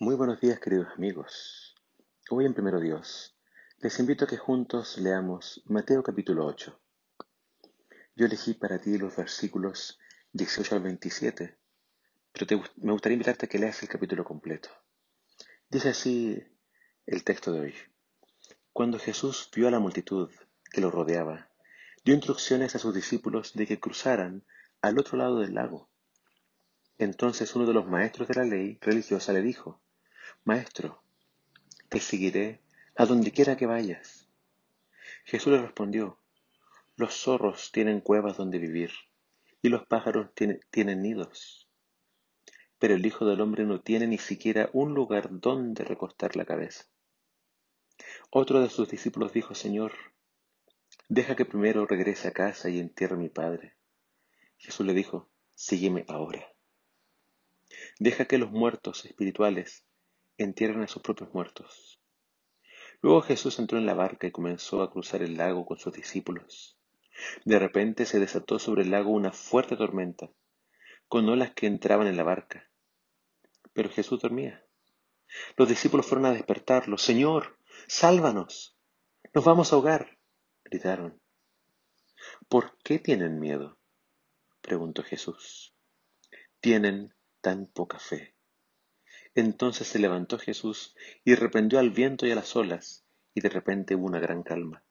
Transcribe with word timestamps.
Muy 0.00 0.16
buenos 0.16 0.40
días 0.40 0.58
queridos 0.58 0.88
amigos. 0.96 1.76
Hoy 2.28 2.46
en 2.46 2.52
Primero 2.52 2.80
Dios 2.80 3.36
les 3.78 3.96
invito 4.00 4.24
a 4.24 4.28
que 4.28 4.36
juntos 4.36 4.98
leamos 4.98 5.62
Mateo 5.66 6.02
capítulo 6.02 6.46
8. 6.46 6.76
Yo 8.16 8.26
elegí 8.26 8.54
para 8.54 8.80
ti 8.80 8.98
los 8.98 9.14
versículos 9.14 10.00
18 10.32 10.74
al 10.74 10.82
27, 10.82 11.56
pero 12.32 12.60
me 12.78 12.90
gustaría 12.90 13.14
invitarte 13.14 13.46
a 13.46 13.48
que 13.48 13.60
leas 13.60 13.84
el 13.84 13.88
capítulo 13.88 14.24
completo. 14.24 14.68
Dice 15.70 15.90
así 15.90 16.42
el 17.06 17.22
texto 17.22 17.52
de 17.52 17.60
hoy. 17.60 17.74
Cuando 18.72 18.98
Jesús 18.98 19.48
vio 19.54 19.68
a 19.68 19.70
la 19.70 19.78
multitud 19.78 20.28
que 20.72 20.80
lo 20.80 20.90
rodeaba, 20.90 21.50
dio 22.04 22.16
instrucciones 22.16 22.74
a 22.74 22.80
sus 22.80 22.92
discípulos 22.96 23.54
de 23.54 23.68
que 23.68 23.78
cruzaran 23.78 24.44
al 24.82 24.98
otro 24.98 25.16
lado 25.16 25.38
del 25.38 25.54
lago. 25.54 25.88
Entonces 26.98 27.54
uno 27.54 27.64
de 27.64 27.74
los 27.74 27.86
maestros 27.86 28.26
de 28.26 28.34
la 28.34 28.44
ley 28.44 28.78
religiosa 28.80 29.32
le 29.32 29.42
dijo, 29.42 29.83
Maestro, 30.46 31.02
te 31.88 32.00
seguiré 32.00 32.60
a 32.96 33.06
donde 33.06 33.32
quiera 33.32 33.56
que 33.56 33.64
vayas. 33.64 34.28
Jesús 35.24 35.54
le 35.54 35.62
respondió, 35.62 36.18
Los 36.96 37.14
zorros 37.14 37.72
tienen 37.72 38.02
cuevas 38.02 38.36
donde 38.36 38.58
vivir, 38.58 38.90
y 39.62 39.70
los 39.70 39.86
pájaros 39.86 40.32
tienen 40.34 41.00
nidos. 41.00 41.70
Pero 42.78 42.94
el 42.94 43.06
Hijo 43.06 43.24
del 43.24 43.40
Hombre 43.40 43.64
no 43.64 43.80
tiene 43.80 44.06
ni 44.06 44.18
siquiera 44.18 44.68
un 44.74 44.92
lugar 44.92 45.28
donde 45.30 45.82
recostar 45.82 46.36
la 46.36 46.44
cabeza. 46.44 46.84
Otro 48.28 48.60
de 48.60 48.68
sus 48.68 48.90
discípulos 48.90 49.32
dijo, 49.32 49.54
Señor, 49.54 49.92
deja 51.08 51.36
que 51.36 51.46
primero 51.46 51.86
regrese 51.86 52.28
a 52.28 52.32
casa 52.32 52.68
y 52.68 52.80
entierre 52.80 53.14
a 53.14 53.18
mi 53.18 53.30
padre. 53.30 53.78
Jesús 54.58 54.84
le 54.84 54.92
dijo, 54.92 55.30
sígueme 55.54 56.04
ahora. 56.06 56.46
Deja 57.98 58.26
que 58.26 58.36
los 58.36 58.50
muertos 58.50 59.06
espirituales 59.06 59.83
entierran 60.38 60.82
a 60.82 60.88
sus 60.88 61.02
propios 61.02 61.32
muertos. 61.32 62.00
Luego 63.00 63.22
Jesús 63.22 63.58
entró 63.58 63.78
en 63.78 63.86
la 63.86 63.94
barca 63.94 64.26
y 64.26 64.32
comenzó 64.32 64.82
a 64.82 64.90
cruzar 64.90 65.22
el 65.22 65.36
lago 65.36 65.66
con 65.66 65.78
sus 65.78 65.92
discípulos. 65.92 66.78
De 67.44 67.58
repente 67.58 68.06
se 68.06 68.18
desató 68.18 68.58
sobre 68.58 68.82
el 68.82 68.90
lago 68.90 69.10
una 69.10 69.32
fuerte 69.32 69.76
tormenta, 69.76 70.30
con 71.08 71.28
olas 71.28 71.52
que 71.54 71.66
entraban 71.66 72.06
en 72.06 72.16
la 72.16 72.24
barca. 72.24 72.70
Pero 73.72 73.90
Jesús 73.90 74.20
dormía. 74.20 74.64
Los 75.56 75.68
discípulos 75.68 76.06
fueron 76.06 76.26
a 76.26 76.32
despertarlo. 76.32 76.98
Señor, 76.98 77.58
sálvanos. 77.86 78.76
Nos 79.32 79.44
vamos 79.44 79.72
a 79.72 79.76
ahogar. 79.76 80.18
gritaron. 80.64 81.20
¿Por 82.48 82.78
qué 82.82 82.98
tienen 82.98 83.38
miedo? 83.38 83.78
preguntó 84.60 85.02
Jesús. 85.02 85.74
Tienen 86.60 87.14
tan 87.40 87.66
poca 87.66 87.98
fe. 87.98 88.33
Entonces 89.34 89.88
se 89.88 89.98
levantó 89.98 90.38
Jesús 90.38 90.94
y 91.24 91.34
reprendió 91.34 91.78
al 91.78 91.90
viento 91.90 92.26
y 92.26 92.30
a 92.30 92.36
las 92.36 92.54
olas, 92.54 93.04
y 93.34 93.40
de 93.40 93.48
repente 93.48 93.96
hubo 93.96 94.06
una 94.06 94.20
gran 94.20 94.42
calma. 94.42 94.84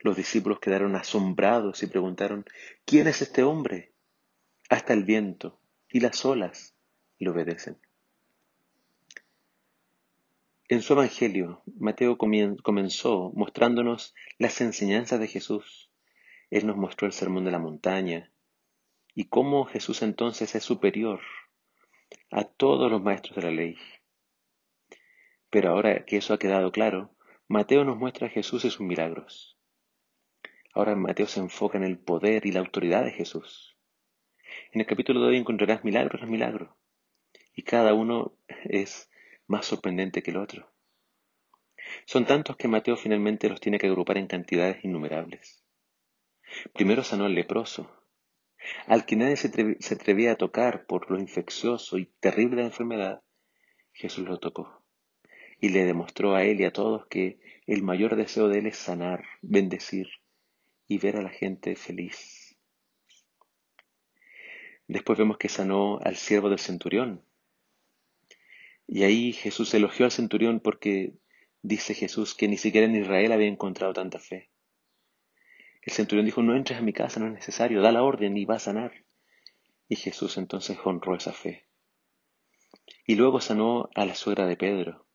Los 0.00 0.16
discípulos 0.16 0.58
quedaron 0.60 0.96
asombrados 0.96 1.82
y 1.82 1.86
preguntaron, 1.86 2.46
¿quién 2.84 3.06
es 3.08 3.22
este 3.22 3.42
hombre? 3.42 3.92
Hasta 4.68 4.94
el 4.94 5.04
viento 5.04 5.60
y 5.88 6.00
las 6.00 6.24
olas 6.24 6.74
le 7.18 7.30
obedecen. 7.30 7.78
En 10.68 10.82
su 10.82 10.94
Evangelio, 10.94 11.62
Mateo 11.78 12.18
comenzó 12.18 13.32
mostrándonos 13.34 14.14
las 14.38 14.60
enseñanzas 14.60 15.20
de 15.20 15.28
Jesús. 15.28 15.90
Él 16.50 16.66
nos 16.66 16.76
mostró 16.76 17.06
el 17.06 17.12
sermón 17.12 17.44
de 17.44 17.52
la 17.52 17.58
montaña 17.58 18.32
y 19.14 19.26
cómo 19.28 19.64
Jesús 19.64 20.02
entonces 20.02 20.54
es 20.54 20.64
superior 20.64 21.20
a 22.30 22.44
todos 22.44 22.90
los 22.90 23.02
maestros 23.02 23.36
de 23.36 23.42
la 23.42 23.50
ley. 23.50 23.76
Pero 25.50 25.70
ahora 25.70 26.04
que 26.04 26.16
eso 26.16 26.34
ha 26.34 26.38
quedado 26.38 26.72
claro, 26.72 27.14
Mateo 27.48 27.84
nos 27.84 27.96
muestra 27.96 28.26
a 28.26 28.30
Jesús 28.30 28.64
y 28.64 28.70
sus 28.70 28.80
milagros. 28.80 29.58
Ahora 30.74 30.94
Mateo 30.94 31.26
se 31.26 31.40
enfoca 31.40 31.78
en 31.78 31.84
el 31.84 31.98
poder 31.98 32.44
y 32.44 32.52
la 32.52 32.60
autoridad 32.60 33.04
de 33.04 33.12
Jesús. 33.12 33.76
En 34.72 34.80
el 34.80 34.86
capítulo 34.86 35.20
de 35.20 35.28
hoy 35.28 35.36
encontrarás 35.36 35.84
milagros 35.84 36.20
tras 36.20 36.30
milagros, 36.30 36.70
y 37.54 37.62
cada 37.62 37.94
uno 37.94 38.36
es 38.64 39.10
más 39.46 39.66
sorprendente 39.66 40.22
que 40.22 40.32
el 40.32 40.36
otro. 40.38 40.70
Son 42.04 42.26
tantos 42.26 42.56
que 42.56 42.68
Mateo 42.68 42.96
finalmente 42.96 43.48
los 43.48 43.60
tiene 43.60 43.78
que 43.78 43.86
agrupar 43.86 44.18
en 44.18 44.26
cantidades 44.26 44.84
innumerables. 44.84 45.64
Primero 46.74 47.02
sanó 47.02 47.24
al 47.24 47.34
leproso, 47.34 47.90
al 48.86 49.06
que 49.06 49.16
nadie 49.16 49.36
se, 49.36 49.94
atrevía 49.94 50.32
a 50.32 50.36
tocar 50.36 50.86
por 50.86 51.10
lo 51.10 51.18
infeccioso 51.18 51.98
y 51.98 52.06
terrible 52.20 52.56
de 52.56 52.62
la 52.62 52.68
enfermedad, 52.68 53.22
Jesús 53.92 54.26
lo 54.26 54.38
tocó 54.38 54.82
y 55.60 55.70
le 55.70 55.84
demostró 55.84 56.34
a 56.34 56.44
él 56.44 56.60
y 56.60 56.64
a 56.64 56.72
todos 56.72 57.06
que 57.06 57.38
el 57.66 57.82
mayor 57.82 58.16
deseo 58.16 58.48
de 58.48 58.58
él 58.58 58.66
es 58.66 58.76
sanar, 58.76 59.24
bendecir 59.42 60.08
y 60.86 60.98
ver 60.98 61.16
a 61.16 61.22
la 61.22 61.30
gente 61.30 61.76
feliz. 61.76 62.56
Después 64.88 65.18
vemos 65.18 65.38
que 65.38 65.48
sanó 65.48 65.98
al 66.02 66.16
siervo 66.16 66.48
del 66.48 66.60
centurión. 66.60 67.22
Y 68.86 69.02
ahí 69.02 69.32
Jesús 69.32 69.74
elogió 69.74 70.04
al 70.04 70.12
centurión 70.12 70.60
porque 70.60 71.14
dice 71.62 71.94
Jesús 71.94 72.34
que 72.34 72.46
ni 72.46 72.56
siquiera 72.56 72.86
en 72.86 72.94
Israel 72.94 73.32
había 73.32 73.48
encontrado 73.48 73.92
tanta 73.92 74.20
fe. 74.20 74.48
El 75.86 75.92
centurión 75.92 76.26
dijo, 76.26 76.42
no 76.42 76.56
entres 76.56 76.80
a 76.80 76.82
mi 76.82 76.92
casa, 76.92 77.20
no 77.20 77.28
es 77.28 77.32
necesario, 77.32 77.80
da 77.80 77.92
la 77.92 78.02
orden 78.02 78.36
y 78.36 78.44
va 78.44 78.56
a 78.56 78.58
sanar. 78.58 79.04
Y 79.88 79.94
Jesús 79.94 80.36
entonces 80.36 80.76
honró 80.84 81.14
esa 81.14 81.32
fe. 81.32 81.64
Y 83.06 83.14
luego 83.14 83.40
sanó 83.40 83.88
a 83.94 84.04
la 84.04 84.16
suegra 84.16 84.46
de 84.46 84.56
Pedro. 84.56 85.06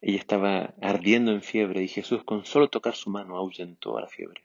Ella 0.00 0.20
estaba 0.20 0.74
ardiendo 0.80 1.32
en 1.32 1.42
fiebre 1.42 1.82
y 1.82 1.88
Jesús 1.88 2.22
con 2.22 2.46
solo 2.46 2.68
tocar 2.70 2.94
su 2.94 3.10
mano 3.10 3.36
ahuyentó 3.36 3.98
a 3.98 4.02
la 4.02 4.06
fiebre. 4.06 4.44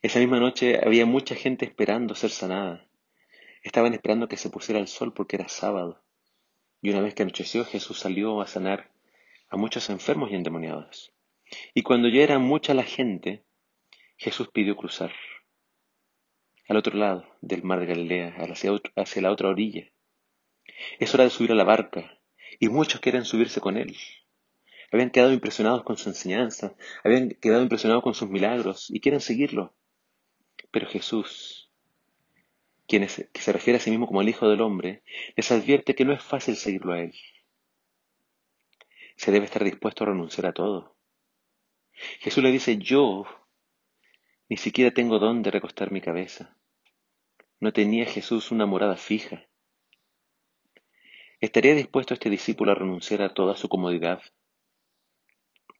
Esa 0.00 0.18
misma 0.18 0.40
noche 0.40 0.80
había 0.82 1.04
mucha 1.04 1.34
gente 1.34 1.66
esperando 1.66 2.14
ser 2.14 2.30
sanada. 2.30 2.88
Estaban 3.62 3.92
esperando 3.92 4.28
que 4.28 4.38
se 4.38 4.48
pusiera 4.48 4.80
el 4.80 4.88
sol 4.88 5.12
porque 5.12 5.36
era 5.36 5.48
sábado. 5.48 6.02
Y 6.80 6.88
una 6.88 7.02
vez 7.02 7.14
que 7.14 7.22
anocheció, 7.22 7.66
Jesús 7.66 7.98
salió 7.98 8.40
a 8.40 8.46
sanar 8.46 8.90
a 9.50 9.58
muchos 9.58 9.90
enfermos 9.90 10.30
y 10.30 10.36
endemoniados. 10.36 11.12
Y 11.74 11.82
cuando 11.82 12.08
ya 12.08 12.22
era 12.22 12.38
mucha 12.38 12.74
la 12.74 12.84
gente, 12.84 13.44
Jesús 14.16 14.48
pidió 14.52 14.76
cruzar 14.76 15.12
al 16.68 16.76
otro 16.76 16.96
lado 16.96 17.26
del 17.40 17.62
mar 17.62 17.80
de 17.80 17.86
Galilea, 17.86 18.36
hacia, 18.96 19.22
la 19.22 19.30
otra 19.30 19.48
orilla. 19.48 19.90
Es 20.98 21.12
hora 21.14 21.24
de 21.24 21.30
subir 21.30 21.52
a 21.52 21.54
la 21.54 21.64
barca, 21.64 22.18
y 22.58 22.68
muchos 22.68 23.00
quieren 23.00 23.24
subirse 23.24 23.60
con 23.60 23.76
él. 23.76 23.96
Habían 24.90 25.10
quedado 25.10 25.32
impresionados 25.32 25.82
con 25.84 25.96
su 25.96 26.08
enseñanza, 26.08 26.74
habían 27.04 27.30
quedado 27.30 27.62
impresionados 27.62 28.02
con 28.02 28.14
sus 28.14 28.30
milagros, 28.30 28.90
y 28.90 29.00
quieren 29.00 29.20
seguirlo. 29.20 29.74
Pero 30.70 30.86
Jesús, 30.86 31.70
quien 32.86 33.06
que 33.06 33.40
se 33.40 33.52
refiere 33.52 33.78
a 33.78 33.80
sí 33.80 33.90
mismo 33.90 34.06
como 34.06 34.22
el 34.22 34.28
Hijo 34.28 34.48
del 34.48 34.60
Hombre, 34.60 35.02
les 35.36 35.50
advierte 35.50 35.94
que 35.94 36.04
no 36.04 36.12
es 36.12 36.22
fácil 36.22 36.56
seguirlo 36.56 36.92
a 36.92 37.00
él. 37.00 37.14
Se 39.16 39.30
debe 39.30 39.44
estar 39.44 39.64
dispuesto 39.64 40.04
a 40.04 40.08
renunciar 40.08 40.46
a 40.46 40.52
todo, 40.52 40.96
Jesús 42.20 42.42
le 42.42 42.50
dice, 42.50 42.78
yo 42.78 43.24
ni 44.48 44.56
siquiera 44.56 44.92
tengo 44.92 45.18
dónde 45.18 45.50
recostar 45.50 45.92
mi 45.92 46.00
cabeza. 46.00 46.56
No 47.60 47.72
tenía 47.72 48.06
Jesús 48.06 48.50
una 48.50 48.66
morada 48.66 48.96
fija. 48.96 49.46
¿Estaría 51.40 51.74
dispuesto 51.74 52.14
este 52.14 52.30
discípulo 52.30 52.72
a 52.72 52.74
renunciar 52.74 53.22
a 53.22 53.34
toda 53.34 53.56
su 53.56 53.68
comodidad 53.68 54.22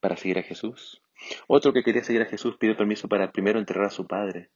para 0.00 0.16
seguir 0.16 0.38
a 0.38 0.42
Jesús? 0.42 1.02
Otro 1.46 1.72
que 1.72 1.82
quería 1.82 2.02
seguir 2.02 2.22
a 2.22 2.26
Jesús 2.26 2.56
pidió 2.56 2.76
permiso 2.76 3.08
para 3.08 3.30
primero 3.30 3.58
enterrar 3.58 3.86
a 3.86 3.90
su 3.90 4.06
padre, 4.06 4.50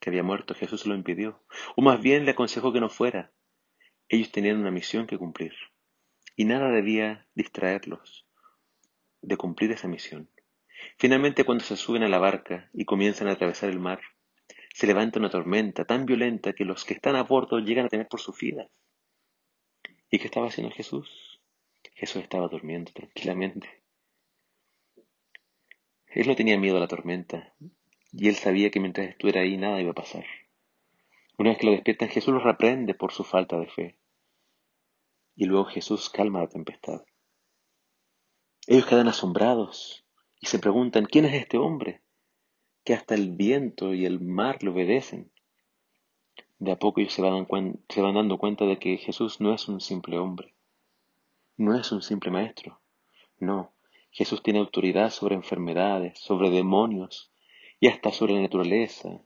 que 0.00 0.10
había 0.10 0.22
muerto. 0.22 0.54
Jesús 0.54 0.86
lo 0.86 0.94
impidió. 0.94 1.42
O 1.76 1.82
más 1.82 2.00
bien 2.00 2.24
le 2.24 2.32
aconsejó 2.32 2.72
que 2.72 2.80
no 2.80 2.88
fuera. 2.88 3.32
Ellos 4.08 4.30
tenían 4.30 4.58
una 4.58 4.70
misión 4.70 5.06
que 5.06 5.18
cumplir. 5.18 5.54
Y 6.36 6.44
nada 6.44 6.70
debía 6.70 7.26
distraerlos 7.34 8.26
de 9.22 9.36
cumplir 9.36 9.72
esa 9.72 9.88
misión. 9.88 10.30
Finalmente, 10.98 11.44
cuando 11.44 11.64
se 11.64 11.76
suben 11.76 12.02
a 12.02 12.08
la 12.08 12.18
barca 12.18 12.70
y 12.72 12.84
comienzan 12.84 13.28
a 13.28 13.32
atravesar 13.32 13.70
el 13.70 13.80
mar, 13.80 14.00
se 14.74 14.86
levanta 14.86 15.18
una 15.18 15.30
tormenta 15.30 15.84
tan 15.84 16.06
violenta 16.06 16.52
que 16.52 16.64
los 16.64 16.84
que 16.84 16.94
están 16.94 17.16
a 17.16 17.22
bordo 17.22 17.58
llegan 17.58 17.86
a 17.86 17.88
temer 17.88 18.08
por 18.08 18.20
sus 18.20 18.38
vidas. 18.38 18.70
¿Y 20.10 20.18
qué 20.18 20.26
estaba 20.26 20.48
haciendo 20.48 20.74
Jesús? 20.74 21.40
Jesús 21.94 22.22
estaba 22.22 22.48
durmiendo 22.48 22.92
tranquilamente. 22.92 23.82
Él 26.08 26.26
no 26.26 26.36
tenía 26.36 26.58
miedo 26.58 26.76
a 26.76 26.80
la 26.80 26.88
tormenta, 26.88 27.54
y 28.12 28.28
él 28.28 28.36
sabía 28.36 28.70
que 28.70 28.80
mientras 28.80 29.08
estuviera 29.08 29.42
ahí 29.42 29.56
nada 29.56 29.80
iba 29.80 29.90
a 29.90 29.94
pasar. 29.94 30.24
Una 31.38 31.50
vez 31.50 31.58
que 31.58 31.66
lo 31.66 31.72
despiertan, 31.72 32.08
Jesús 32.08 32.32
los 32.32 32.42
reprende 32.42 32.94
por 32.94 33.12
su 33.12 33.24
falta 33.24 33.58
de 33.58 33.66
fe. 33.66 33.98
Y 35.34 35.44
luego 35.44 35.66
Jesús 35.66 36.08
calma 36.08 36.40
la 36.40 36.48
tempestad. 36.48 37.02
Ellos 38.66 38.86
quedan 38.86 39.08
asombrados 39.08 40.05
y 40.40 40.46
se 40.46 40.58
preguntan, 40.58 41.06
¿quién 41.06 41.24
es 41.24 41.34
este 41.34 41.58
hombre? 41.58 42.00
Que 42.84 42.94
hasta 42.94 43.14
el 43.14 43.32
viento 43.32 43.94
y 43.94 44.06
el 44.06 44.20
mar 44.20 44.62
le 44.62 44.70
obedecen. 44.70 45.30
de 46.58 46.72
a 46.72 46.78
poco 46.78 47.00
ellos 47.00 47.12
se 47.12 47.22
van, 47.22 47.46
se 47.88 48.00
van 48.00 48.14
dando 48.14 48.38
cuenta 48.38 48.64
de 48.64 48.78
que 48.78 48.96
Jesús 48.96 49.40
no 49.40 49.52
es 49.52 49.68
un 49.68 49.80
simple 49.80 50.18
hombre, 50.18 50.54
no 51.56 51.78
es 51.78 51.92
un 51.92 52.02
simple 52.02 52.30
maestro, 52.30 52.80
no, 53.38 53.72
Jesús 54.10 54.42
tiene 54.42 54.60
autoridad 54.60 55.10
sobre 55.10 55.34
enfermedades, 55.34 56.18
sobre 56.18 56.48
demonios 56.48 57.30
y 57.78 57.88
hasta 57.88 58.12
sobre 58.12 58.32
la 58.32 58.40
naturaleza 58.40 59.20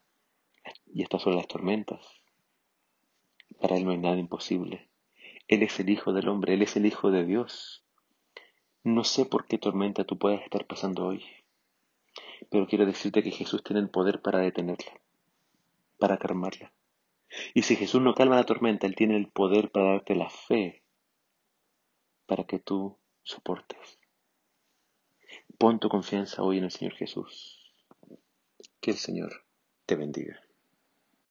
y 0.92 1.04
hasta 1.04 1.20
sobre 1.20 1.36
las 1.36 1.46
tormentas. 1.46 2.04
Para 3.60 3.76
Él 3.76 3.84
no 3.84 3.92
hay 3.92 3.98
nada 3.98 4.18
imposible. 4.18 4.88
Él 5.46 5.62
es 5.62 5.78
el 5.78 5.90
Hijo 5.90 6.12
del 6.12 6.28
Hombre, 6.28 6.54
Él 6.54 6.62
es 6.62 6.76
el 6.76 6.86
Hijo 6.86 7.12
de 7.12 7.24
Dios. 7.24 7.84
No 8.82 9.04
sé 9.04 9.26
por 9.26 9.46
qué 9.46 9.58
tormenta 9.58 10.04
tú 10.04 10.16
puedes 10.16 10.40
estar 10.42 10.66
pasando 10.66 11.04
hoy, 11.04 11.22
pero 12.50 12.66
quiero 12.66 12.86
decirte 12.86 13.22
que 13.22 13.30
Jesús 13.30 13.62
tiene 13.62 13.80
el 13.80 13.90
poder 13.90 14.22
para 14.22 14.38
detenerla, 14.38 14.92
para 15.98 16.16
calmarla. 16.16 16.72
Y 17.52 17.62
si 17.62 17.76
Jesús 17.76 18.00
no 18.00 18.14
calma 18.14 18.36
la 18.36 18.46
tormenta, 18.46 18.86
Él 18.86 18.96
tiene 18.96 19.16
el 19.16 19.28
poder 19.28 19.70
para 19.70 19.92
darte 19.92 20.14
la 20.14 20.30
fe 20.30 20.82
para 22.26 22.44
que 22.44 22.58
tú 22.58 22.96
soportes. 23.22 23.98
Pon 25.58 25.78
tu 25.78 25.88
confianza 25.88 26.42
hoy 26.42 26.58
en 26.58 26.64
el 26.64 26.70
Señor 26.70 26.94
Jesús. 26.94 27.74
Que 28.80 28.92
el 28.92 28.96
Señor 28.96 29.44
te 29.84 29.94
bendiga. 29.94 30.40